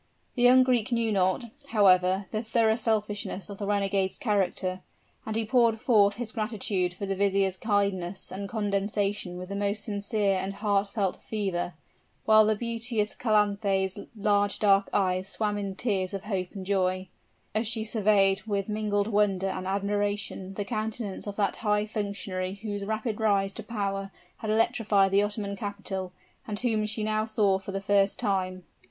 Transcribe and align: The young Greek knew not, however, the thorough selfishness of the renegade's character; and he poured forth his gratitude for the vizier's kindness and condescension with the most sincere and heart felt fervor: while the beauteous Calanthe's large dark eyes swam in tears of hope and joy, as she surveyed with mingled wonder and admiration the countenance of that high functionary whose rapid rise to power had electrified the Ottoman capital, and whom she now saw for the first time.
The 0.33 0.41
young 0.41 0.63
Greek 0.63 0.91
knew 0.91 1.11
not, 1.11 1.43
however, 1.67 2.25
the 2.31 2.41
thorough 2.41 2.75
selfishness 2.75 3.51
of 3.51 3.59
the 3.59 3.67
renegade's 3.67 4.17
character; 4.17 4.81
and 5.27 5.35
he 5.35 5.45
poured 5.45 5.79
forth 5.79 6.15
his 6.15 6.31
gratitude 6.31 6.95
for 6.95 7.05
the 7.05 7.13
vizier's 7.13 7.55
kindness 7.55 8.31
and 8.31 8.49
condescension 8.49 9.37
with 9.37 9.49
the 9.49 9.55
most 9.55 9.83
sincere 9.85 10.39
and 10.39 10.55
heart 10.55 10.89
felt 10.89 11.19
fervor: 11.29 11.75
while 12.25 12.47
the 12.47 12.55
beauteous 12.55 13.13
Calanthe's 13.13 13.99
large 14.15 14.57
dark 14.57 14.89
eyes 14.91 15.27
swam 15.27 15.55
in 15.55 15.75
tears 15.75 16.15
of 16.15 16.23
hope 16.23 16.47
and 16.53 16.65
joy, 16.65 17.07
as 17.53 17.67
she 17.67 17.83
surveyed 17.83 18.41
with 18.47 18.69
mingled 18.69 19.05
wonder 19.05 19.49
and 19.49 19.67
admiration 19.67 20.55
the 20.55 20.65
countenance 20.65 21.27
of 21.27 21.35
that 21.35 21.57
high 21.57 21.85
functionary 21.85 22.55
whose 22.55 22.85
rapid 22.85 23.19
rise 23.19 23.53
to 23.53 23.61
power 23.61 24.09
had 24.37 24.49
electrified 24.49 25.11
the 25.11 25.21
Ottoman 25.21 25.55
capital, 25.55 26.11
and 26.47 26.59
whom 26.61 26.87
she 26.87 27.03
now 27.03 27.23
saw 27.23 27.59
for 27.59 27.71
the 27.71 27.79
first 27.79 28.17
time. 28.17 28.63